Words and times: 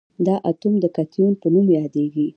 دا 0.25 0.35
اتوم 0.49 0.73
د 0.83 0.85
کتیون 0.95 1.31
په 1.41 1.47
نوم 1.53 1.67
یادیږي. 1.79 2.27